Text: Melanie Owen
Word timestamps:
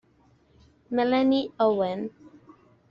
Melanie 0.89 1.53
Owen 1.61 2.09